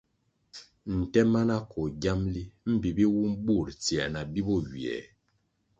[0.97, 4.97] Nte mana koh giamli mbpi bi wum bur tsier na bi bo ywiè.